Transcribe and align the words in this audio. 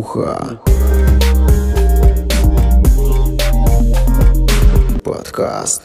Бруха. 0.00 0.58
Подкаст. 5.04 5.82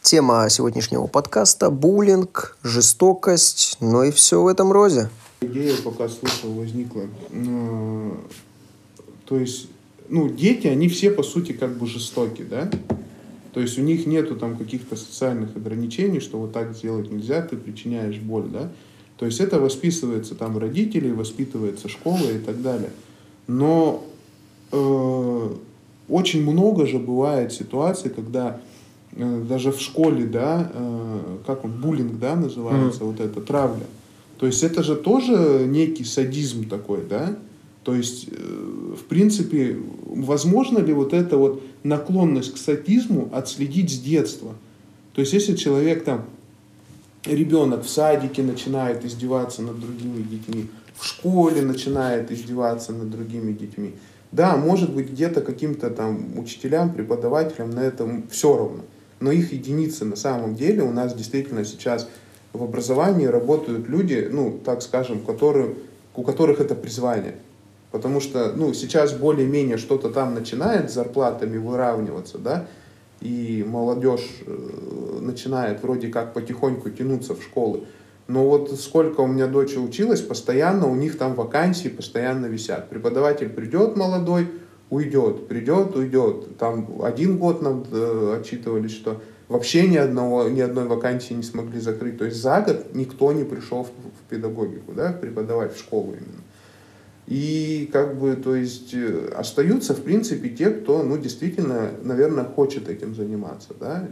Тема 0.00 0.48
сегодняшнего 0.48 1.06
подкаста– 1.06 1.68
буллинг, 1.70 2.56
жестокость, 2.62 3.76
ну 3.80 4.02
и 4.04 4.10
все 4.10 4.40
в 4.42 4.46
этом 4.46 4.72
розе. 4.72 5.10
Идея, 5.42 5.76
пока 5.84 6.08
слушал, 6.08 6.54
возникла. 6.54 7.02
То 9.26 9.38
есть, 9.38 9.68
ну, 10.08 10.30
дети, 10.30 10.66
они 10.66 10.88
все, 10.88 11.10
по 11.10 11.22
сути, 11.22 11.52
как 11.52 11.76
бы 11.76 11.86
жестоки, 11.86 12.42
да? 12.42 12.70
То 13.56 13.62
есть 13.62 13.76
у 13.78 13.82
них 13.82 14.06
нету 14.06 14.36
там 14.36 14.56
каких-то 14.56 14.94
социальных 14.94 15.56
ограничений, 15.56 16.20
что 16.20 16.38
вот 16.38 16.52
так 16.52 16.76
сделать 16.76 17.10
нельзя, 17.10 17.40
ты 17.42 17.56
причиняешь 17.56 18.18
боль, 18.18 18.44
да? 18.52 18.70
То 19.18 19.26
есть 19.26 19.40
это 19.40 19.58
воспитывается 19.58 20.34
там 20.34 20.58
родители, 20.58 21.10
воспитывается 21.10 21.88
школа 21.88 22.30
и 22.30 22.38
так 22.38 22.62
далее. 22.62 22.90
Но 23.46 24.04
э, 24.72 25.50
очень 26.08 26.42
много 26.42 26.86
же 26.86 26.98
бывает 26.98 27.52
ситуаций, 27.52 28.10
когда 28.10 28.60
Э, 29.16 29.42
даже 29.48 29.72
в 29.72 29.80
школе, 29.80 30.26
да, 30.26 30.70
э, 30.72 31.38
как 31.46 31.64
он, 31.64 31.80
буллинг, 31.80 32.18
да, 32.18 32.36
называется, 32.36 33.02
mm 33.02 33.06
вот 33.06 33.20
это, 33.20 33.40
травля. 33.40 33.86
То 34.38 34.46
есть 34.46 34.62
это 34.62 34.82
же 34.82 34.94
тоже 34.94 35.64
некий 35.66 36.04
садизм 36.04 36.68
такой, 36.68 37.00
да? 37.08 37.36
То 37.86 37.94
есть, 37.94 38.26
э, 38.32 38.94
в 39.00 39.04
принципе, 39.04 39.78
возможно 40.06 40.78
ли 40.78 40.92
вот 40.92 41.12
эта 41.12 41.36
вот 41.36 41.62
наклонность 41.84 42.54
к 42.54 42.56
садизму 42.56 43.30
отследить 43.32 43.92
с 43.92 43.98
детства? 44.00 44.54
То 45.12 45.20
есть, 45.20 45.32
если 45.32 45.54
человек 45.54 46.02
там, 46.02 46.24
ребенок 47.24 47.84
в 47.84 47.88
садике 47.88 48.42
начинает 48.42 49.04
издеваться 49.04 49.62
над 49.62 49.78
другими 49.78 50.22
детьми, 50.22 50.66
в 50.96 51.06
школе 51.06 51.62
начинает 51.62 52.32
издеваться 52.32 52.92
над 52.92 53.08
другими 53.08 53.52
детьми, 53.52 53.92
да, 54.32 54.56
может 54.56 54.92
быть, 54.92 55.12
где-то 55.12 55.40
каким-то 55.40 55.88
там 55.90 56.36
учителям, 56.40 56.92
преподавателям 56.92 57.70
на 57.70 57.84
этом 57.84 58.24
все 58.28 58.58
равно 58.58 58.82
но 59.20 59.32
их 59.32 59.52
единицы 59.52 60.04
на 60.04 60.16
самом 60.16 60.54
деле. 60.54 60.82
У 60.82 60.92
нас 60.92 61.14
действительно 61.14 61.64
сейчас 61.64 62.08
в 62.52 62.62
образовании 62.62 63.26
работают 63.26 63.88
люди, 63.88 64.28
ну, 64.30 64.60
так 64.64 64.82
скажем, 64.82 65.20
которые, 65.20 65.74
у 66.14 66.22
которых 66.22 66.60
это 66.60 66.74
призвание. 66.74 67.36
Потому 67.96 68.20
что, 68.20 68.52
ну, 68.54 68.74
сейчас 68.74 69.14
более-менее 69.14 69.78
что-то 69.78 70.10
там 70.10 70.34
начинает 70.34 70.90
с 70.90 70.94
зарплатами 70.94 71.56
выравниваться, 71.56 72.36
да, 72.36 72.66
и 73.22 73.64
молодежь 73.66 74.28
э, 74.46 75.18
начинает 75.22 75.82
вроде 75.82 76.08
как 76.08 76.34
потихоньку 76.34 76.90
тянуться 76.90 77.34
в 77.34 77.42
школы. 77.42 77.84
Но 78.28 78.46
вот 78.46 78.78
сколько 78.78 79.22
у 79.22 79.26
меня 79.26 79.46
дочь 79.46 79.78
училась, 79.78 80.20
постоянно 80.20 80.88
у 80.88 80.94
них 80.94 81.16
там 81.16 81.34
вакансии 81.36 81.88
постоянно 81.88 82.44
висят. 82.44 82.90
Преподаватель 82.90 83.48
придет 83.48 83.96
молодой, 83.96 84.48
уйдет, 84.90 85.48
придет, 85.48 85.96
уйдет. 85.96 86.58
Там 86.58 87.00
один 87.02 87.38
год 87.38 87.62
нам 87.62 87.86
э, 87.90 88.36
отчитывались, 88.38 88.92
что 88.92 89.22
вообще 89.48 89.88
ни, 89.88 89.96
одного, 89.96 90.50
ни 90.50 90.60
одной 90.60 90.84
вакансии 90.84 91.32
не 91.32 91.44
смогли 91.44 91.80
закрыть. 91.80 92.18
То 92.18 92.26
есть 92.26 92.42
за 92.42 92.60
год 92.60 92.94
никто 92.94 93.32
не 93.32 93.44
пришел 93.44 93.84
в, 93.84 93.88
в 93.88 94.28
педагогику, 94.28 94.92
да, 94.92 95.12
преподавать 95.12 95.74
в 95.74 95.78
школу 95.78 96.08
именно. 96.08 96.42
И 97.26 97.90
как 97.92 98.18
бы, 98.18 98.36
то 98.36 98.54
есть, 98.54 98.94
э, 98.94 99.32
остаются, 99.36 99.94
в 99.94 100.02
принципе, 100.02 100.48
те, 100.48 100.70
кто, 100.70 101.02
ну, 101.02 101.18
действительно, 101.18 101.90
наверное, 102.02 102.44
хочет 102.44 102.88
этим 102.88 103.14
заниматься, 103.16 103.70
да, 103.80 104.08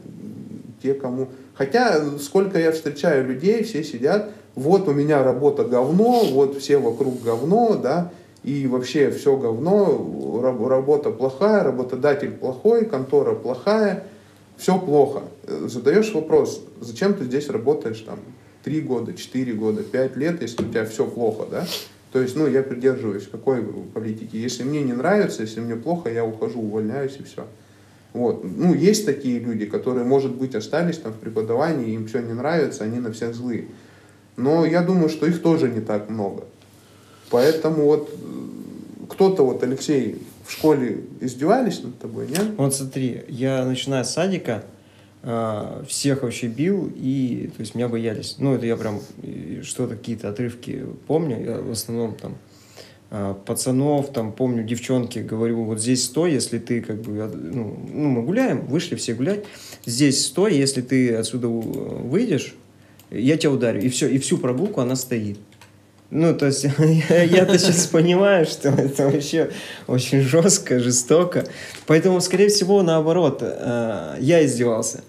те, 0.82 0.94
кому... 0.94 1.28
Хотя, 1.54 2.18
сколько 2.18 2.58
я 2.58 2.72
встречаю 2.72 3.28
людей, 3.28 3.62
все 3.62 3.84
сидят, 3.84 4.32
вот 4.56 4.88
у 4.88 4.92
меня 4.92 5.22
работа 5.22 5.64
говно, 5.64 6.24
вот 6.32 6.58
все 6.58 6.78
вокруг 6.78 7.22
говно, 7.22 7.78
да, 7.80 8.10
и 8.42 8.66
вообще 8.66 9.10
все 9.10 9.36
говно, 9.36 10.40
работа 10.68 11.10
плохая, 11.10 11.62
работодатель 11.62 12.32
плохой, 12.32 12.84
контора 12.84 13.34
плохая, 13.34 14.04
все 14.56 14.78
плохо. 14.78 15.22
Задаешь 15.46 16.12
вопрос, 16.12 16.62
зачем 16.80 17.14
ты 17.14 17.24
здесь 17.24 17.48
работаешь 17.48 18.00
там 18.00 18.18
три 18.64 18.80
года, 18.80 19.14
четыре 19.14 19.52
года, 19.52 19.82
пять 19.82 20.16
лет, 20.16 20.42
если 20.42 20.64
у 20.64 20.68
тебя 20.68 20.84
все 20.84 21.06
плохо, 21.06 21.46
да? 21.50 21.64
То 22.14 22.20
есть, 22.20 22.36
ну, 22.36 22.46
я 22.46 22.62
придерживаюсь 22.62 23.26
какой 23.26 23.60
политики. 23.92 24.36
Если 24.36 24.62
мне 24.62 24.84
не 24.84 24.92
нравится, 24.92 25.42
если 25.42 25.58
мне 25.58 25.74
плохо, 25.74 26.08
я 26.08 26.24
ухожу, 26.24 26.60
увольняюсь 26.60 27.16
и 27.18 27.24
все. 27.24 27.44
Вот. 28.12 28.44
Ну, 28.44 28.72
есть 28.72 29.04
такие 29.04 29.40
люди, 29.40 29.66
которые, 29.66 30.04
может 30.04 30.30
быть, 30.30 30.54
остались 30.54 30.98
там 30.98 31.12
в 31.12 31.16
преподавании, 31.16 31.92
им 31.92 32.06
все 32.06 32.20
не 32.20 32.32
нравится, 32.32 32.84
они 32.84 33.00
на 33.00 33.12
всех 33.12 33.34
злые. 33.34 33.64
Но 34.36 34.64
я 34.64 34.82
думаю, 34.82 35.08
что 35.08 35.26
их 35.26 35.42
тоже 35.42 35.68
не 35.68 35.80
так 35.80 36.08
много. 36.08 36.44
Поэтому 37.30 37.82
вот 37.86 38.08
э, 38.12 39.06
кто-то 39.10 39.44
вот, 39.44 39.64
Алексей, 39.64 40.22
в 40.46 40.52
школе 40.52 41.00
издевались 41.20 41.82
над 41.82 41.98
тобой, 41.98 42.28
нет? 42.28 42.44
Вот 42.56 42.76
смотри, 42.76 43.24
я 43.26 43.64
начиная 43.64 44.04
с 44.04 44.12
садика, 44.12 44.62
всех 45.88 46.22
вообще 46.22 46.48
бил, 46.48 46.92
и, 46.94 47.50
то 47.56 47.60
есть, 47.60 47.74
меня 47.74 47.88
боялись. 47.88 48.36
Ну, 48.38 48.54
это 48.54 48.66
я 48.66 48.76
прям 48.76 49.00
что-то, 49.62 49.96
какие-то 49.96 50.28
отрывки 50.28 50.84
помню, 51.06 51.42
я 51.42 51.58
в 51.58 51.70
основном 51.70 52.14
там 52.14 52.36
э, 53.10 53.34
пацанов, 53.46 54.12
там, 54.12 54.32
помню, 54.32 54.64
девчонки, 54.64 55.20
говорю, 55.20 55.64
вот 55.64 55.80
здесь 55.80 56.04
стой, 56.04 56.32
если 56.32 56.58
ты, 56.58 56.82
как 56.82 57.00
бы, 57.00 57.12
ну, 57.12 57.74
ну, 57.90 58.08
мы 58.08 58.22
гуляем, 58.22 58.66
вышли 58.66 58.96
все 58.96 59.14
гулять, 59.14 59.44
здесь 59.86 60.26
стой, 60.26 60.56
если 60.56 60.82
ты 60.82 61.14
отсюда 61.14 61.48
выйдешь, 61.48 62.54
я 63.10 63.36
тебя 63.36 63.52
ударю, 63.52 63.80
и 63.80 63.88
все, 63.88 64.08
и 64.08 64.18
всю 64.18 64.38
прогулку 64.38 64.80
она 64.80 64.96
стоит. 64.96 65.38
Ну, 66.10 66.34
то 66.34 66.46
есть 66.46 66.64
я-то 67.08 67.58
сейчас 67.58 67.86
понимаю, 67.86 68.46
что 68.46 68.68
это 68.68 69.08
вообще 69.08 69.50
очень 69.86 70.20
жестко, 70.20 70.78
жестоко. 70.80 71.44
Поэтому, 71.86 72.20
скорее 72.20 72.48
всего, 72.48 72.82
наоборот, 72.82 73.38
э, 73.40 74.16
я 74.20 74.44
издевался. 74.44 75.02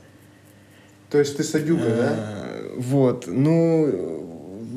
То 1.09 1.19
есть 1.19 1.37
ты 1.37 1.43
садюга, 1.43 1.83
да? 1.83 2.15
Э, 2.17 2.73
вот. 2.77 3.25
Ну, 3.27 4.25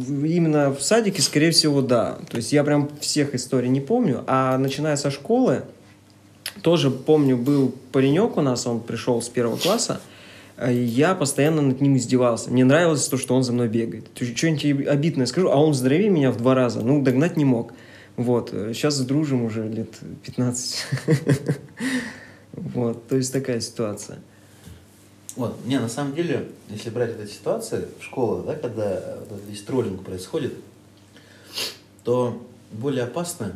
именно 0.06 0.72
в 0.72 0.82
садике, 0.82 1.22
скорее 1.22 1.50
всего, 1.50 1.82
да. 1.82 2.18
То 2.30 2.36
есть 2.36 2.52
я 2.52 2.64
прям 2.64 2.90
всех 3.00 3.34
историй 3.34 3.68
не 3.68 3.80
помню. 3.80 4.24
А 4.26 4.58
начиная 4.58 4.96
со 4.96 5.10
школы, 5.10 5.62
тоже 6.62 6.90
помню, 6.90 7.36
был 7.36 7.74
паренек 7.92 8.36
у 8.36 8.40
нас, 8.40 8.66
он 8.66 8.80
пришел 8.80 9.20
с 9.20 9.28
первого 9.28 9.56
класса, 9.56 10.00
а 10.56 10.70
я 10.70 11.14
постоянно 11.14 11.62
над 11.62 11.80
ним 11.80 11.96
издевался. 11.96 12.50
Мне 12.50 12.64
нравилось 12.64 13.06
то, 13.08 13.16
что 13.16 13.34
он 13.34 13.42
за 13.42 13.52
мной 13.52 13.68
бегает. 13.68 14.06
Что-нибудь 14.14 14.86
обидное 14.86 15.26
скажу, 15.26 15.50
а 15.50 15.56
он 15.56 15.74
здоровее 15.74 16.10
меня 16.10 16.30
в 16.30 16.36
два 16.36 16.54
раза. 16.54 16.80
Ну, 16.80 17.02
догнать 17.02 17.36
не 17.36 17.44
мог. 17.44 17.72
Вот. 18.16 18.50
Сейчас 18.50 19.00
дружим 19.00 19.44
уже 19.44 19.68
лет 19.68 19.90
15. 20.24 20.86
Вот. 22.52 23.06
То 23.06 23.16
есть 23.16 23.32
такая 23.32 23.60
ситуация. 23.60 24.18
Вот, 25.38 25.64
не, 25.64 25.78
на 25.78 25.88
самом 25.88 26.16
деле, 26.16 26.48
если 26.68 26.90
брать 26.90 27.10
эту 27.10 27.28
ситуацию 27.28 27.86
в 28.00 28.02
школах, 28.02 28.44
да, 28.44 28.56
когда 28.56 29.18
вот 29.30 29.40
весь 29.46 29.62
троллинг 29.62 30.04
происходит, 30.04 30.52
то 32.02 32.44
более 32.72 33.04
опасно, 33.04 33.52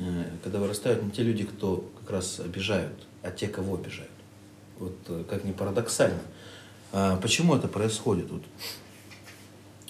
э, 0.00 0.24
когда 0.42 0.58
вырастают 0.58 1.04
не 1.04 1.12
те 1.12 1.22
люди, 1.22 1.44
кто 1.44 1.88
как 2.00 2.10
раз 2.10 2.40
обижают, 2.40 3.06
а 3.22 3.30
те, 3.30 3.46
кого 3.46 3.76
обижают. 3.76 4.10
Вот 4.80 4.96
э, 5.06 5.22
как 5.30 5.44
ни 5.44 5.52
парадоксально. 5.52 6.18
А 6.90 7.16
почему 7.18 7.54
это 7.54 7.68
происходит? 7.68 8.28
Вот, 8.28 8.42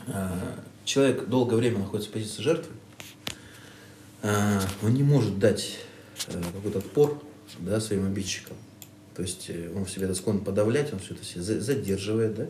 а, 0.09 0.61
человек 0.85 1.27
долгое 1.27 1.57
время 1.57 1.79
находится 1.79 2.11
в 2.11 2.13
позиции 2.13 2.43
жертвы, 2.43 2.75
он 4.23 4.93
не 4.93 5.03
может 5.03 5.39
дать 5.39 5.79
какой-то 6.27 6.81
отпор 6.81 7.23
да, 7.61 7.81
своим 7.81 8.05
обидчикам. 8.05 8.59
То 9.15 9.23
есть 9.23 9.47
э, 9.49 9.71
он 9.75 9.85
в 9.85 9.91
себе 9.91 10.07
это 10.07 10.15
склонен 10.15 10.45
подавлять, 10.45 10.93
он 10.93 10.99
все 10.99 11.15
это 11.15 11.25
себе 11.25 11.43
задерживает, 11.43 12.35
да. 12.35 12.47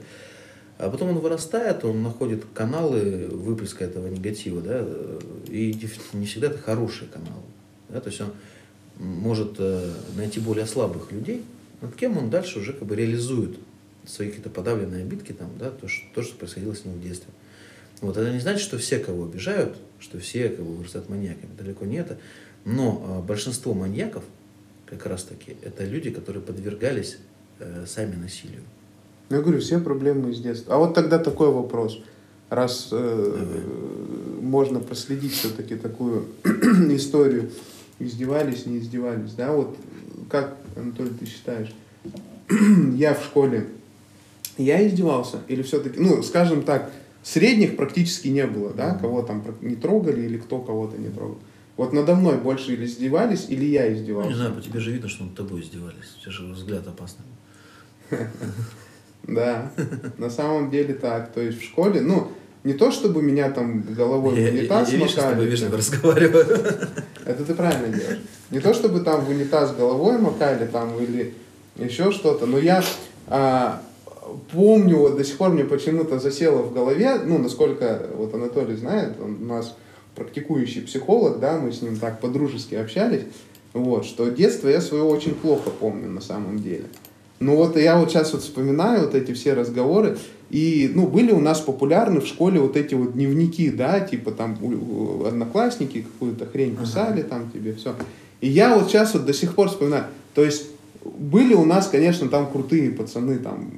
А 0.78 0.88
потом 0.88 1.10
он 1.10 1.18
вырастает, 1.18 1.84
он 1.84 2.02
находит 2.02 2.44
каналы 2.54 3.26
выплеска 3.30 3.84
этого 3.84 4.08
негатива, 4.08 4.62
да, 4.62 4.86
и 5.48 5.78
не 6.14 6.24
всегда 6.24 6.46
это 6.46 6.58
хорошие 6.58 7.06
каналы. 7.08 7.42
Да, 7.90 8.00
то 8.00 8.08
есть 8.08 8.20
он 8.20 8.32
может 8.96 9.56
э, 9.58 9.92
найти 10.16 10.40
более 10.40 10.66
слабых 10.66 11.12
людей, 11.12 11.44
над 11.82 11.94
кем 11.96 12.16
он 12.16 12.30
дальше 12.30 12.60
уже 12.60 12.72
как 12.72 12.88
бы 12.88 12.96
реализует 12.96 13.58
свои 14.06 14.28
какие-то 14.28 14.50
подавленные 14.50 15.02
обидки, 15.02 15.32
там, 15.32 15.50
да, 15.58 15.70
то, 15.70 15.88
что, 15.88 16.06
то, 16.14 16.22
что 16.22 16.36
происходило 16.36 16.74
с 16.74 16.84
ним 16.84 16.94
в 16.94 17.02
детстве. 17.02 17.32
Вот 18.00 18.16
это 18.16 18.30
не 18.32 18.40
значит, 18.40 18.62
что 18.62 18.78
все, 18.78 18.98
кого 18.98 19.24
обижают, 19.24 19.76
что 19.98 20.18
все, 20.18 20.48
кого 20.48 20.72
вырастают 20.72 21.08
маньяками. 21.08 21.50
Далеко 21.56 21.84
не 21.84 21.96
это. 21.96 22.18
Но 22.64 23.02
а, 23.04 23.20
большинство 23.20 23.74
маньяков, 23.74 24.24
как 24.90 25.06
раз 25.06 25.22
таки, 25.22 25.56
это 25.62 25.84
люди, 25.84 26.10
которые 26.10 26.42
подвергались 26.42 27.18
э, 27.60 27.84
сами 27.86 28.16
насилию. 28.16 28.62
Ну, 29.28 29.36
я 29.36 29.42
говорю, 29.42 29.60
все 29.60 29.78
проблемы 29.78 30.32
из 30.32 30.40
детства. 30.40 30.74
А 30.74 30.78
вот 30.78 30.94
тогда 30.94 31.18
такой 31.18 31.52
вопрос. 31.52 32.02
Раз 32.48 32.88
э, 32.90 33.64
можно 34.40 34.80
проследить 34.80 35.32
все-таки 35.32 35.76
такую 35.76 36.26
историю, 36.44 37.50
издевались, 38.00 38.66
не 38.66 38.78
издевались, 38.78 39.32
да, 39.34 39.52
вот 39.52 39.76
как, 40.28 40.56
Анатолий, 40.74 41.12
ты 41.18 41.26
считаешь, 41.26 41.72
я 42.96 43.14
в 43.14 43.22
школе 43.22 43.68
Я 44.58 44.86
издевался? 44.86 45.38
Или 45.46 45.62
все-таки, 45.62 46.00
ну, 46.00 46.22
скажем 46.24 46.62
так, 46.62 46.90
средних 47.22 47.76
практически 47.76 48.28
не 48.28 48.46
было, 48.46 48.72
да, 48.72 48.94
кого 48.94 49.22
там 49.22 49.44
не 49.60 49.76
трогали 49.76 50.22
или 50.22 50.38
кто 50.38 50.58
кого-то 50.58 50.98
не 50.98 51.08
трогал. 51.08 51.38
Вот 51.76 51.92
надо 51.92 52.14
мной 52.14 52.36
больше 52.36 52.72
или 52.74 52.84
издевались, 52.84 53.46
или 53.48 53.64
я 53.64 53.88
Ну, 53.88 53.94
издевался. 53.94 54.28
не 54.30 54.34
знаю, 54.36 54.54
по 54.54 54.60
тебе 54.60 54.80
же 54.80 54.90
видно, 54.92 55.08
что 55.08 55.24
над 55.24 55.34
тобой 55.34 55.60
издевались. 55.62 56.14
У 56.18 56.22
тебя 56.22 56.32
же 56.32 56.44
взгляд 56.52 56.86
опасный. 56.86 57.24
Да, 59.22 59.70
на 60.18 60.30
самом 60.30 60.70
деле 60.70 60.94
так. 60.94 61.32
То 61.32 61.40
есть 61.40 61.60
в 61.60 61.64
школе, 61.64 62.00
ну, 62.00 62.32
не 62.64 62.72
то 62.74 62.90
чтобы 62.90 63.22
меня 63.22 63.50
там 63.50 63.82
головой 63.82 64.34
в 64.34 64.38
Я, 64.38 64.48
я, 64.48 64.52
я, 64.52 64.60
унитаз 64.60 64.88
с 64.88 64.90
тобой 64.92 65.08
макали. 65.08 65.46
вежливо 65.46 65.76
разговариваю. 65.76 66.46
Это 67.24 67.44
ты 67.44 67.54
правильно 67.54 67.88
делаешь. 67.96 68.18
Не 68.50 68.60
то 68.60 68.74
чтобы 68.74 69.00
там 69.00 69.24
в 69.24 69.30
унитаз 69.30 69.74
головой 69.74 70.18
макали 70.18 70.66
там 70.66 70.98
или 71.02 71.34
еще 71.76 72.10
что-то, 72.12 72.46
но 72.46 72.58
я 72.58 72.82
а, 73.28 73.80
помню, 74.52 74.96
вот 74.98 75.16
до 75.16 75.24
сих 75.24 75.36
пор 75.36 75.50
мне 75.50 75.64
почему-то 75.64 76.18
засело 76.18 76.62
в 76.62 76.72
голове, 76.74 77.16
ну, 77.24 77.38
насколько 77.38 78.06
вот 78.16 78.34
Анатолий 78.34 78.76
знает, 78.76 79.14
он 79.20 79.42
у 79.42 79.46
нас 79.46 79.76
практикующий 80.14 80.82
психолог, 80.82 81.40
да, 81.40 81.58
мы 81.58 81.72
с 81.72 81.82
ним 81.82 81.96
так 81.96 82.20
по-дружески 82.20 82.74
общались, 82.74 83.22
вот, 83.72 84.04
что 84.04 84.28
детство 84.28 84.68
я 84.68 84.80
свое 84.80 85.04
очень 85.04 85.34
плохо 85.34 85.70
помню 85.70 86.08
на 86.08 86.20
самом 86.20 86.60
деле. 86.60 86.84
Ну 87.38 87.56
вот 87.56 87.76
я 87.76 87.98
вот 87.98 88.10
сейчас 88.10 88.32
вот 88.32 88.42
вспоминаю 88.42 89.04
вот 89.04 89.14
эти 89.14 89.32
все 89.32 89.54
разговоры, 89.54 90.18
и, 90.50 90.90
ну, 90.94 91.06
были 91.06 91.32
у 91.32 91.40
нас 91.40 91.60
популярны 91.60 92.20
в 92.20 92.26
школе 92.26 92.60
вот 92.60 92.76
эти 92.76 92.94
вот 92.94 93.12
дневники, 93.12 93.70
да, 93.70 94.00
типа 94.00 94.32
там 94.32 94.58
одноклассники 95.24 96.02
какую-то 96.02 96.44
хрень 96.46 96.76
писали 96.76 97.22
там 97.22 97.50
тебе, 97.50 97.72
все. 97.72 97.94
И 98.40 98.48
я 98.48 98.76
вот 98.76 98.88
сейчас 98.88 99.14
вот 99.14 99.24
до 99.24 99.32
сих 99.32 99.54
пор 99.54 99.68
вспоминаю, 99.68 100.04
то 100.34 100.44
есть 100.44 100.66
были 101.04 101.54
у 101.54 101.64
нас, 101.64 101.88
конечно, 101.88 102.28
там 102.28 102.50
крутые 102.50 102.90
пацаны, 102.90 103.38
там 103.38 103.70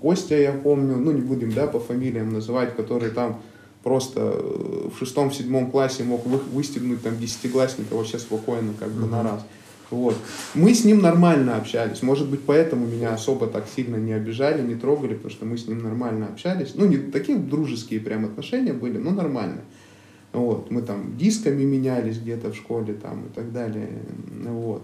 Костя, 0.00 0.36
я 0.36 0.52
помню, 0.52 0.96
ну 0.96 1.12
не 1.12 1.20
будем, 1.20 1.52
да, 1.52 1.66
по 1.66 1.78
фамилиям 1.78 2.32
называть, 2.32 2.74
который 2.74 3.10
там 3.10 3.40
просто 3.86 4.20
э, 4.34 4.88
в 4.92 4.98
шестом, 4.98 5.30
седьмом 5.30 5.70
классе 5.70 6.02
мог 6.02 6.26
вы- 6.26 6.38
выстегнуть 6.38 7.04
там 7.04 7.16
десятиклассника 7.20 7.94
вообще 7.94 8.18
спокойно, 8.18 8.72
как 8.76 8.90
бы 8.90 9.06
на 9.06 9.22
раз. 9.22 9.46
Вот. 9.90 10.16
Мы 10.54 10.74
с 10.74 10.84
ним 10.84 11.00
нормально 11.00 11.56
общались. 11.56 12.02
Может 12.02 12.28
быть, 12.28 12.40
поэтому 12.44 12.84
меня 12.84 13.14
особо 13.14 13.46
так 13.46 13.68
сильно 13.68 13.94
не 13.94 14.12
обижали, 14.12 14.60
не 14.60 14.74
трогали, 14.74 15.14
потому 15.14 15.30
что 15.30 15.46
мы 15.46 15.56
с 15.56 15.68
ним 15.68 15.84
нормально 15.84 16.26
общались. 16.26 16.72
Ну, 16.74 16.86
не 16.86 16.96
такие 16.96 17.38
дружеские 17.38 18.00
прям 18.00 18.24
отношения 18.24 18.72
были, 18.72 18.98
но 18.98 19.12
нормально. 19.12 19.60
Вот. 20.32 20.68
Мы 20.72 20.82
там 20.82 21.16
дисками 21.16 21.62
менялись 21.62 22.18
где-то 22.18 22.50
в 22.50 22.56
школе 22.56 22.92
там 22.92 23.26
и 23.26 23.28
так 23.32 23.52
далее. 23.52 23.88
Вот. 24.48 24.82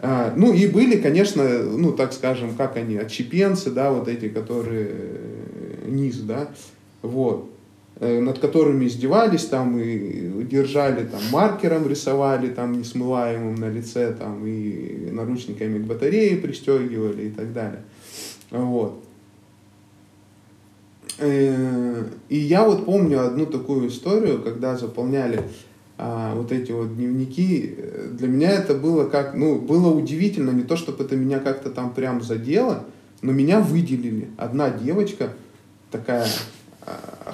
А, 0.00 0.34
ну 0.36 0.52
и 0.52 0.66
были, 0.66 0.96
конечно, 0.96 1.44
ну 1.62 1.92
так 1.92 2.12
скажем, 2.12 2.56
как 2.56 2.76
они, 2.76 2.96
отщепенцы, 2.96 3.70
да, 3.70 3.92
вот 3.92 4.08
эти, 4.08 4.28
которые 4.28 4.88
э, 4.90 5.84
низ, 5.86 6.16
да, 6.18 6.48
вот, 7.02 7.55
над 8.00 8.38
которыми 8.38 8.86
издевались 8.86 9.46
там 9.46 9.78
и 9.78 10.44
держали 10.44 11.04
там 11.06 11.20
маркером 11.32 11.88
рисовали 11.88 12.48
там 12.48 12.78
несмываемым 12.78 13.54
на 13.54 13.70
лице 13.70 14.12
там 14.12 14.46
и 14.46 15.08
наручниками 15.10 15.78
к 15.78 15.86
батарее 15.86 16.36
пристегивали 16.36 17.28
и 17.28 17.30
так 17.30 17.52
далее. 17.52 17.82
Вот. 18.50 19.02
Э, 21.18 22.04
И 22.28 22.36
я 22.36 22.64
вот 22.64 22.84
помню 22.84 23.24
одну 23.26 23.46
такую 23.46 23.88
историю, 23.88 24.42
когда 24.42 24.76
заполняли 24.76 25.40
а, 25.98 26.34
вот 26.34 26.52
эти 26.52 26.72
вот 26.72 26.94
дневники. 26.94 27.74
Э, 27.76 28.10
Для 28.12 28.28
меня 28.28 28.50
это 28.50 28.74
было 28.74 29.08
как, 29.08 29.34
ну, 29.34 29.58
было 29.58 29.90
удивительно, 29.94 30.50
не 30.50 30.62
то 30.62 30.76
чтобы 30.76 31.04
это 31.04 31.16
меня 31.16 31.38
как-то 31.38 31.70
там 31.70 31.94
прям 31.94 32.22
задело, 32.22 32.84
но 33.22 33.32
меня 33.32 33.60
выделили. 33.60 34.28
Одна 34.36 34.70
девочка, 34.70 35.32
такая 35.90 36.26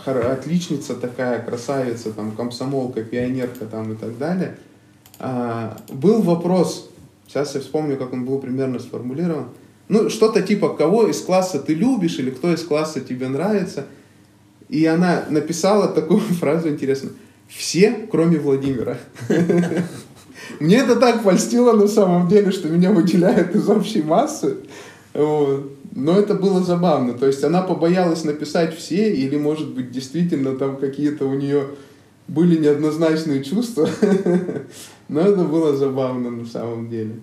отличница 0.07 0.95
такая, 0.95 1.43
красавица, 1.43 2.13
там, 2.13 2.33
комсомолка, 2.33 3.03
пионерка 3.03 3.67
там 3.67 3.93
и 3.93 3.97
так 3.97 4.19
далее. 4.19 4.57
А, 5.19 5.77
был 5.91 6.23
вопрос, 6.23 6.91
сейчас 7.27 7.55
я 7.55 7.61
вспомню, 7.61 7.97
как 7.97 8.13
он 8.13 8.25
был 8.25 8.39
примерно 8.39 8.79
сформулирован, 8.79 9.49
ну, 9.89 10.09
что-то 10.09 10.43
типа, 10.43 10.71
кого 10.71 11.07
из 11.07 11.21
класса 11.21 11.59
ты 11.59 11.75
любишь 11.75 12.19
или 12.19 12.31
кто 12.31 12.53
из 12.53 12.63
класса 12.63 13.01
тебе 13.01 13.29
нравится. 13.29 13.87
И 14.69 14.87
она 14.87 15.25
написала 15.29 15.89
такую 15.89 16.21
фразу 16.41 16.69
интересную. 16.69 17.15
Все, 17.49 18.09
кроме 18.11 18.39
Владимира. 18.39 18.97
Мне 20.61 20.79
это 20.79 20.97
так 20.97 21.23
польстило 21.23 21.73
на 21.73 21.87
самом 21.89 22.29
деле, 22.29 22.51
что 22.51 22.69
меня 22.69 22.91
выделяют 22.91 23.55
из 23.55 23.69
общей 23.69 24.03
массы. 24.03 24.57
Но 25.15 26.19
это 26.19 26.35
было 26.35 26.63
забавно. 26.63 27.15
То 27.15 27.27
есть 27.27 27.45
она 27.45 27.63
побоялась 27.63 28.25
написать 28.25 28.77
все, 28.77 29.15
или, 29.15 29.37
может 29.37 29.75
быть, 29.75 29.91
действительно 29.91 30.57
там 30.57 30.79
какие-то 30.79 31.27
у 31.27 31.35
нее 31.35 31.69
были 32.29 32.59
неоднозначные 32.59 33.45
чувства. 33.45 33.89
Но 35.09 35.21
это 35.21 35.45
было 35.45 35.77
забавно 35.77 36.31
на 36.31 36.47
самом 36.47 36.89
деле. 36.89 37.21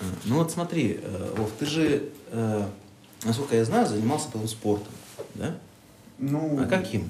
А, 0.00 0.04
Ну 0.26 0.36
вот 0.36 0.50
смотри, 0.50 1.00
э, 1.02 1.34
Вов, 1.36 1.50
ты 1.58 1.64
же, 1.64 2.02
э, 2.30 2.64
насколько 3.24 3.56
я 3.56 3.64
знаю, 3.64 3.86
занимался 3.86 4.26
потом 4.30 4.46
спортом, 4.48 4.92
да? 5.34 5.56
Ну, 6.18 6.58
А 6.60 6.66
каким? 6.66 7.08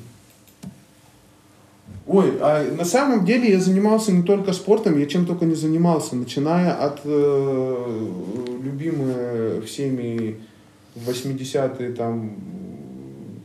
Ой, 2.08 2.32
а 2.40 2.64
на 2.74 2.86
самом 2.86 3.26
деле 3.26 3.50
я 3.50 3.60
занимался 3.60 4.12
не 4.12 4.22
только 4.22 4.54
спортом, 4.54 4.98
я 4.98 5.04
чем 5.04 5.26
только 5.26 5.44
не 5.44 5.54
занимался, 5.54 6.16
начиная 6.16 6.72
от 6.72 7.00
э, 7.04 8.06
любимые 8.62 9.60
всеми 9.60 10.36
80-е, 10.96 11.92
там, 11.92 12.32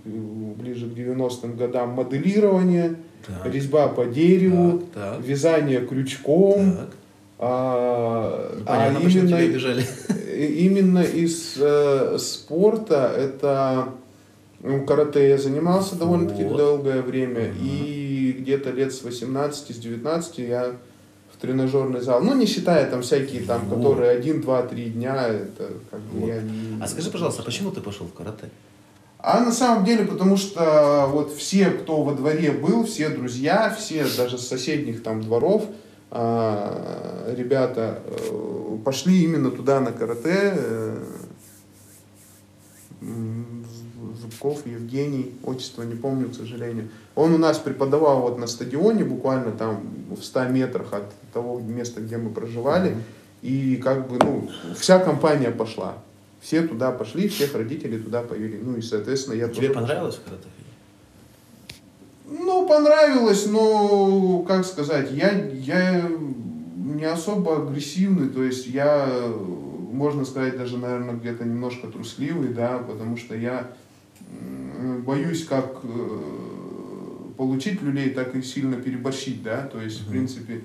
ближе 0.06 0.90
к 0.90 0.94
90-м 0.94 1.58
годам 1.58 1.90
моделирование, 1.90 2.96
Так. 3.28 3.54
резьба 3.54 3.90
по 3.90 4.06
дереву, 4.06 4.84
Так, 4.94 5.16
так. 5.18 5.26
вязание 5.26 5.86
крючком, 5.86 6.72
Так. 6.78 6.90
а, 7.40 8.54
Ну, 8.60 8.64
а 8.66 8.78
понятно, 8.78 9.00
почему 9.02 9.28
именно, 9.28 9.82
именно 10.38 11.00
из 11.00 11.56
э, 11.60 12.18
спорта 12.18 13.12
это 13.18 13.90
ну, 14.62 14.86
карате 14.86 15.28
я 15.28 15.38
занимался 15.38 15.98
довольно-таки 15.98 16.46
Вот. 16.46 16.58
долгое 16.58 17.02
время. 17.02 17.50
Мгм. 17.50 17.58
И 17.62 18.03
где-то 18.44 18.70
лет 18.72 18.94
с 18.94 19.04
18, 19.04 19.76
с 19.76 19.80
19 19.80 20.38
я 20.40 20.76
в 21.34 21.42
тренажерный 21.42 22.02
зал. 22.02 22.22
Ну, 22.22 22.36
не 22.36 22.46
считая 22.46 22.90
там 22.90 23.02
всякие 23.02 23.42
там, 23.44 23.68
Вот. 23.68 23.78
которые 23.78 24.12
один, 24.12 24.42
два, 24.42 24.62
три 24.64 24.86
дня, 24.92 25.28
это 25.28 25.72
как 25.90 26.00
бы 26.02 26.20
Вот. 26.20 26.28
я 26.28 26.42
не... 26.42 26.82
А 26.82 26.88
скажи, 26.88 27.10
пожалуйста, 27.10 27.42
а 27.42 27.46
почему 27.46 27.72
ты 27.72 27.82
пошел 27.82 28.06
в 28.06 28.14
карате? 28.14 28.50
А 29.26 29.40
на 29.40 29.52
самом 29.54 29.86
деле, 29.86 30.06
потому 30.06 30.36
что 30.38 31.08
вот 31.10 31.34
все, 31.34 31.70
кто 31.70 32.04
во 32.04 32.14
дворе 32.14 32.52
был, 32.52 32.84
все 32.86 33.08
друзья, 33.10 33.74
все 33.78 34.06
даже 34.18 34.38
с 34.38 34.46
соседних 34.48 35.02
там 35.02 35.22
дворов, 35.22 35.66
а, 36.12 37.34
ребята 37.36 38.02
э, 38.06 38.78
пошли 38.84 39.24
именно 39.24 39.50
туда 39.50 39.80
на 39.80 39.92
карате. 39.94 40.54
э, 40.56 41.04
м, 43.02 43.66
Зубков 44.44 44.66
Евгений, 44.66 45.34
отчество 45.44 45.84
не 45.84 45.96
помню, 45.96 46.30
к 46.30 46.36
сожалению. 46.36 46.90
Он 47.16 47.34
у 47.34 47.38
нас 47.38 47.58
преподавал 47.58 48.22
вот 48.22 48.38
на 48.38 48.48
стадионе, 48.48 49.04
буквально 49.04 49.52
там 49.52 49.82
в 50.10 50.24
100 50.24 50.46
метрах 50.46 50.94
от 50.94 51.14
того 51.34 51.60
места, 51.60 52.02
где 52.02 52.18
мы 52.18 52.30
проживали. 52.30 52.98
И 53.42 53.78
как 53.78 54.10
бы, 54.10 54.18
ну, 54.20 54.50
вся 54.78 55.00
компания 55.00 55.52
пошла. 55.52 55.98
Все 56.42 56.62
туда 56.62 56.92
пошли, 56.92 57.30
всех 57.30 57.56
родителей 57.56 58.00
туда 58.00 58.22
повели. 58.22 58.60
Ну 58.62 58.76
и, 58.76 58.82
соответственно, 58.82 59.36
я 59.36 59.48
Тебе 59.48 59.68
тоже 59.68 59.80
понравилось 59.80 60.16
пошел. 60.16 60.38
Ну, 62.26 62.68
понравилось, 62.68 63.46
но, 63.48 64.44
как 64.48 64.66
сказать, 64.66 65.12
я, 65.12 65.32
я 65.32 66.10
не 66.78 67.06
особо 67.06 67.58
агрессивный, 67.58 68.30
то 68.30 68.44
есть 68.44 68.68
я, 68.68 69.08
можно 69.92 70.26
сказать, 70.26 70.58
даже, 70.58 70.78
наверное, 70.78 71.16
где-то 71.16 71.44
немножко 71.44 71.88
трусливый, 71.88 72.50
да, 72.50 72.80
потому 72.80 73.18
что 73.18 73.36
я 73.36 73.70
боюсь 75.06 75.46
как 75.46 75.80
э, 75.84 76.20
получить 77.38 77.82
люлей, 77.82 78.12
так 78.12 78.36
и 78.36 78.42
сильно 78.42 78.78
переборщить, 78.78 79.44
да, 79.44 79.68
то 79.68 79.82
есть, 79.82 80.02
в 80.02 80.10
принципе, 80.10 80.64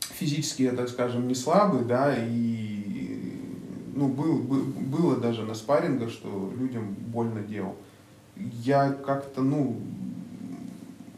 физически 0.00 0.62
я, 0.62 0.72
так 0.72 0.88
скажем, 0.88 1.28
не 1.28 1.34
слабый, 1.34 1.84
да, 1.84 2.14
и 2.16 2.84
ну, 3.94 4.08
был, 4.08 4.38
бы- 4.38 4.62
было 4.64 5.16
даже 5.16 5.42
на 5.44 5.54
спаррингах, 5.54 6.10
что 6.10 6.52
людям 6.58 6.94
больно 6.94 7.40
делал. 7.40 7.76
Я 8.36 8.90
как-то, 8.90 9.42
ну, 9.42 9.80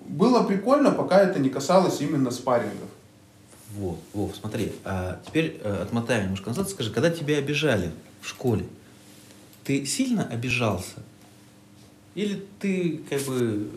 было 0.09 0.43
прикольно, 0.43 0.91
пока 0.91 1.21
это 1.21 1.39
не 1.41 1.49
касалось 1.49 2.01
именно 2.01 2.31
спаррингов. 2.31 2.89
Вот, 3.75 3.99
Вов, 4.15 4.37
смотри, 4.37 4.73
а 4.85 5.21
теперь 5.27 5.61
э, 5.63 5.83
отмотаем 5.83 6.25
немножко 6.25 6.51
назад, 6.51 6.71
скажи, 6.71 6.91
когда 6.93 7.11
тебя 7.11 7.39
обижали 7.39 7.91
в 8.21 8.29
школе, 8.29 8.65
ты 9.65 9.85
сильно 9.85 10.25
обижался? 10.25 11.03
Или 12.17 12.43
ты 12.61 13.01
как 13.09 13.21
бы 13.23 13.69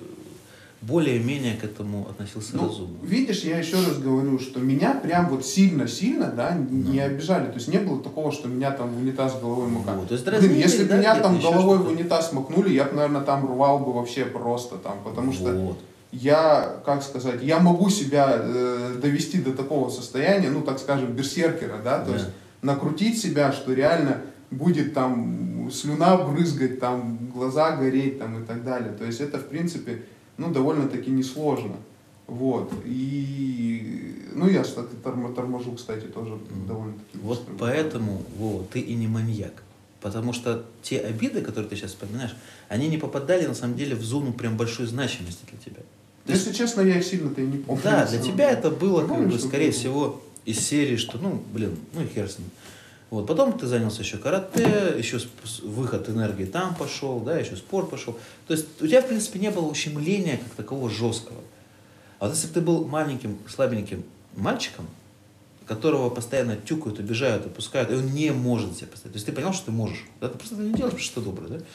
более-менее 0.81 1.57
к 1.57 1.65
этому 1.65 2.07
относился 2.09 2.55
Ну, 2.55 2.67
разумно. 2.69 2.95
видишь, 3.03 3.41
я 3.43 3.57
еще 3.59 3.75
раз 3.75 3.97
говорю, 3.97 4.39
что 4.39 4.61
меня 4.61 4.93
прям 4.93 5.27
вот 5.27 5.45
сильно-сильно, 5.45 6.27
да, 6.31 6.53
не 6.55 6.99
обижали. 7.01 7.47
То 7.47 7.55
есть 7.55 7.67
не 7.67 7.79
было 7.79 8.01
такого, 8.01 8.31
что 8.31 8.47
меня 8.47 8.71
там 8.71 8.89
в 8.93 8.97
унитаз 8.97 9.37
головой 9.41 9.67
макали. 9.67 9.97
Вот, 9.97 10.07
то 10.07 10.13
есть 10.13 10.25
Блин, 10.25 10.55
если 10.55 10.83
бы 10.83 10.89
да, 10.89 10.97
меня 10.97 11.15
там 11.19 11.37
головой 11.41 11.79
в 11.79 11.87
унитаз 11.89 12.31
макнули, 12.31 12.73
я 12.73 12.85
бы, 12.85 12.95
наверное, 12.95 13.21
там 13.21 13.45
рвал 13.45 13.79
бы 13.79 13.91
вообще 13.91 14.23
просто 14.25 14.77
там, 14.77 14.99
потому 15.03 15.33
что 15.33 15.51
Вот. 15.53 15.77
я, 16.13 16.77
как 16.85 17.03
сказать, 17.03 17.43
я 17.43 17.59
могу 17.59 17.89
себя 17.89 18.35
э, 18.39 18.95
довести 19.01 19.41
до 19.41 19.51
такого 19.51 19.89
состояния, 19.89 20.49
ну, 20.49 20.61
так 20.61 20.79
скажем, 20.79 21.11
берсеркера, 21.11 21.81
да, 21.83 21.99
то 21.99 22.11
Да. 22.11 22.17
есть 22.17 22.29
накрутить 22.61 23.19
себя, 23.21 23.51
что 23.51 23.73
реально 23.73 24.21
будет 24.49 24.93
там 24.93 25.48
слюна 25.71 26.17
брызгать, 26.17 26.79
там 26.79 27.17
глаза 27.33 27.75
гореть 27.77 28.19
там 28.19 28.41
и 28.41 28.45
так 28.45 28.63
далее. 28.63 28.91
То 28.93 29.05
есть 29.05 29.21
это, 29.21 29.37
в 29.39 29.47
принципе, 29.47 30.03
ну, 30.37 30.51
довольно-таки 30.51 31.09
несложно. 31.11 31.75
Вот. 32.27 32.71
И, 32.85 34.25
ну, 34.33 34.47
я, 34.47 34.63
кстати, 34.63 34.89
торм- 35.03 35.33
торможу, 35.33 35.71
кстати, 35.73 36.05
тоже 36.05 36.37
довольно-таки 36.67 37.17
Вот 37.23 37.39
быстро. 37.39 37.53
поэтому, 37.57 38.23
Вова, 38.37 38.63
ты 38.71 38.79
и 38.79 38.95
не 38.95 39.07
маньяк. 39.07 39.63
Потому 40.01 40.31
что 40.31 40.63
те 40.81 40.99
обиды, 40.99 41.41
которые 41.41 41.69
ты 41.69 41.75
сейчас 41.75 41.91
вспоминаешь, 41.91 42.35
они 42.69 42.87
не 42.87 42.97
попадали 42.97 43.45
на 43.47 43.53
самом 43.55 43.75
деле 43.75 43.95
в 43.95 44.01
зону 44.03 44.31
прям 44.31 44.55
большой 44.57 44.85
значимости 44.85 45.41
для 45.49 45.59
тебя. 45.59 45.81
То 46.25 46.33
есть, 46.33 46.45
Если 46.45 46.57
честно, 46.57 46.81
я 46.81 46.97
их 46.99 47.03
сильно-то 47.03 47.41
и 47.41 47.45
не 47.47 47.57
помню. 47.57 47.81
да, 47.83 48.05
для 48.05 48.19
тебя 48.21 48.51
это 48.51 48.69
было, 48.71 49.01
Ну, 49.01 49.15
как 49.15 49.27
бы, 49.29 49.39
скорее 49.39 49.71
было. 49.71 49.79
всего, 49.79 50.21
из 50.45 50.59
серии, 50.59 50.95
что, 50.95 51.17
ну, 51.17 51.41
блин, 51.53 51.75
ну 51.93 52.01
и 52.01 52.07
хер 52.07 52.29
с 52.29 52.37
ним. 52.39 52.47
Вот, 53.09 53.25
потом 53.25 53.57
ты 53.57 53.65
занялся 53.65 54.03
еще 54.03 54.17
карате, 54.17 54.93
еще 54.97 55.19
выход 55.63 56.07
энергии 56.09 56.45
там 56.45 56.75
пошел, 56.75 57.19
да, 57.19 57.39
еще 57.39 57.55
спорт 57.55 57.89
пошел. 57.89 58.17
То 58.47 58.53
есть 58.53 58.67
у 58.81 58.85
тебя, 58.85 59.01
в 59.01 59.07
принципе, 59.07 59.39
не 59.39 59.49
было 59.49 59.65
ущемления 59.65 60.37
как 60.37 60.53
такового 60.53 60.89
жесткого. 60.89 61.41
А 62.19 62.27
вот 62.27 62.35
если 62.35 62.47
бы 62.47 62.53
ты 62.53 62.61
был 62.61 62.85
маленьким, 62.85 63.39
слабеньким 63.47 64.03
мальчиком, 64.35 64.85
которого 65.65 66.09
постоянно 66.09 66.55
тюкают, 66.55 66.99
обижают, 66.99 67.45
опускают, 67.45 67.91
и 67.91 67.95
он 67.95 68.07
не 68.07 68.31
может 68.31 68.75
себя 68.75 68.87
поставить. 68.87 69.13
То 69.13 69.17
есть 69.17 69.25
ты 69.25 69.31
понял, 69.31 69.53
что 69.53 69.67
ты 69.67 69.71
можешь. 69.71 70.05
Да? 70.19 70.27
Ты 70.27 70.37
просто 70.37 70.55
не 70.55 70.73
делаешь, 70.73 70.93
потому 70.93 70.99
что 70.99 71.21
ты 71.21 71.25
добрый. 71.25 71.49
Да? 71.49 71.65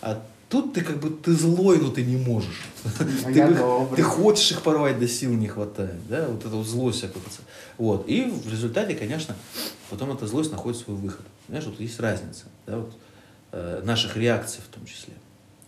А 0.00 0.22
тут 0.48 0.72
ты 0.72 0.82
как 0.82 0.98
бы 1.00 1.10
ты 1.10 1.32
злой, 1.32 1.78
но 1.78 1.90
ты 1.90 2.04
не 2.04 2.16
можешь. 2.16 2.62
А 2.84 3.32
Ты, 3.32 3.46
бы- 3.46 3.96
ты 3.96 4.02
хочешь 4.02 4.52
их 4.52 4.62
порвать, 4.62 4.98
да 4.98 5.06
сил 5.06 5.32
не 5.32 5.48
хватает. 5.48 6.06
Да? 6.08 6.26
Вот 6.28 6.40
эта 6.44 6.54
вот 6.56 6.66
злость 6.66 6.98
вся 6.98 7.08
копится. 7.08 7.40
Вот. 7.76 8.08
И 8.08 8.22
в 8.24 8.50
результате, 8.50 8.94
конечно, 8.94 9.36
потом 9.90 10.12
эта 10.12 10.26
злость 10.26 10.50
находит 10.52 10.80
свой 10.80 10.96
выход. 10.96 11.24
Понимаешь, 11.46 11.66
вот 11.68 11.80
есть 11.80 12.00
разница. 12.00 12.44
Да? 12.66 12.78
Вот, 12.78 12.96
э, 13.52 13.82
наших 13.84 14.16
реакций 14.16 14.60
в 14.66 14.74
том 14.74 14.84
числе. 14.86 15.14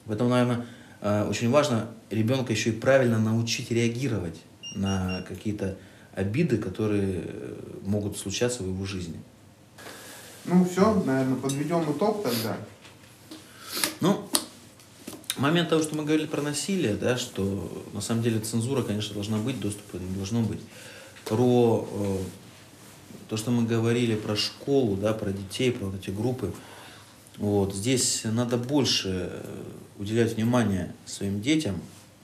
Поэтому, 0.06 0.30
наверное, 0.30 0.66
э, 1.02 1.26
очень 1.28 1.50
важно 1.50 1.88
ребенка 2.10 2.52
еще 2.52 2.70
и 2.70 2.72
правильно 2.72 3.18
научить 3.18 3.70
реагировать 3.70 4.40
на 4.74 5.22
какие-то 5.28 5.76
обиды, 6.14 6.58
которые 6.58 7.22
э, 7.24 7.54
могут 7.84 8.16
случаться 8.18 8.62
в 8.62 8.66
его 8.66 8.84
жизни. 8.84 9.20
Ну, 10.46 10.64
все, 10.64 10.94
наверное, 11.04 11.36
подведем 11.36 11.82
итог 11.92 12.22
тогда. 12.22 12.56
Ну, 14.00 14.29
момент 15.40 15.70
того, 15.70 15.82
что 15.82 15.96
мы 15.96 16.04
говорили 16.04 16.26
про 16.26 16.42
насилие, 16.42 16.94
да, 16.94 17.16
что 17.16 17.84
на 17.92 18.00
самом 18.00 18.22
деле 18.22 18.40
цензура, 18.40 18.82
конечно, 18.82 19.14
должна 19.14 19.38
быть, 19.38 19.58
доступа 19.58 19.96
не 19.96 20.14
должно 20.14 20.42
быть. 20.42 20.60
Про 21.24 21.88
э, 21.90 22.18
то, 23.28 23.36
что 23.36 23.50
мы 23.50 23.64
говорили 23.66 24.14
про 24.14 24.36
школу, 24.36 24.96
да, 24.96 25.12
про 25.12 25.30
детей, 25.30 25.72
про 25.72 25.86
вот 25.86 26.00
эти 26.00 26.10
группы. 26.10 26.52
Вот, 27.38 27.74
здесь 27.74 28.22
надо 28.24 28.56
больше 28.58 29.30
э, 29.32 29.42
уделять 29.98 30.34
внимание 30.34 30.94
своим 31.06 31.40
детям. 31.40 31.80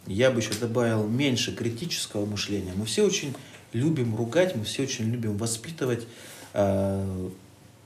Я 0.07 0.31
бы 0.31 0.41
еще 0.41 0.55
добавил 0.55 1.07
меньше 1.07 1.55
критического 1.55 2.27
мышления. 2.27 2.73
Мы 2.77 2.85
все 2.85 3.03
очень 3.03 3.35
любим 3.73 4.15
ругать, 4.15 4.55
мы 4.55 4.65
все 4.65 4.83
очень 4.83 5.11
любим 5.11 5.37
воспитывать, 5.37 6.07
э, 6.53 7.31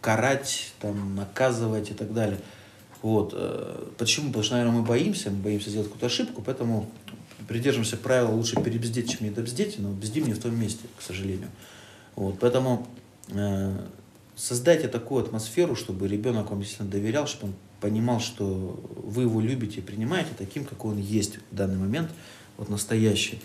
карать, 0.00 0.72
там, 0.80 1.14
наказывать 1.14 1.90
и 1.90 1.94
так 1.94 2.12
далее. 2.12 2.40
Вот. 3.02 3.32
э, 3.34 3.86
Почему? 3.98 4.28
Потому 4.28 4.44
что, 4.44 4.54
наверное, 4.56 4.80
мы 4.80 4.86
боимся, 4.86 5.30
мы 5.30 5.36
боимся 5.38 5.70
сделать 5.70 5.88
какую-то 5.88 6.06
ошибку, 6.06 6.42
поэтому 6.44 6.90
придерживаемся 7.48 7.96
правила 7.96 8.30
лучше 8.30 8.60
перебздеть, 8.62 9.10
чем 9.10 9.26
недобздеть, 9.26 9.78
но 9.78 9.90
бздим 9.90 10.26
не 10.26 10.34
в 10.34 10.38
том 10.40 10.58
месте, 10.58 10.82
к 10.98 11.02
сожалению. 11.02 11.48
Вот. 12.14 12.38
Поэтому 12.38 12.86
э, 13.28 13.76
создайте 14.36 14.88
такую 14.88 15.24
атмосферу, 15.24 15.76
чтобы 15.76 16.08
ребенок 16.08 16.50
вам 16.50 16.60
действительно 16.60 16.90
доверял, 16.90 17.26
чтобы 17.26 17.48
он 17.48 17.54
понимал, 17.80 18.20
что 18.20 18.78
вы 19.02 19.22
его 19.22 19.40
любите 19.40 19.78
и 19.78 19.82
принимаете 19.82 20.30
таким, 20.36 20.64
какой 20.64 20.92
он 20.92 20.98
есть 20.98 21.38
в 21.50 21.54
данный 21.54 21.78
момент, 21.78 22.10
вот 22.58 22.68
настоящий. 22.68 23.40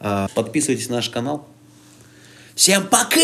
А, 0.00 0.28
Подписывайтесь 0.34 0.88
на 0.88 0.96
наш 0.96 1.08
канал. 1.08 1.46
Всем 2.54 2.86
пока! 2.88 3.20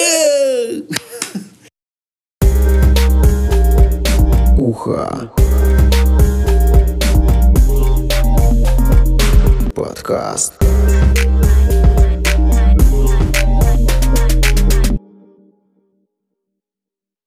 Уха. 4.58 5.32
Подкаст. 9.76 10.65